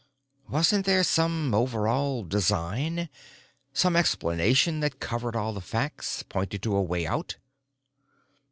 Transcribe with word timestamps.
Wasn't 0.49 0.87
there 0.87 1.03
some 1.03 1.53
overall 1.53 2.23
design—some 2.23 3.95
explanation 3.95 4.79
that 4.79 4.99
covered 4.99 5.35
all 5.35 5.53
the 5.53 5.61
facts, 5.61 6.23
pointed 6.23 6.63
to 6.63 6.75
a 6.75 6.81
way 6.81 7.05
out? 7.05 7.37